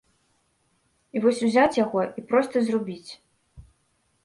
[1.17, 3.11] І вось узяць яго, і проста зрубіць.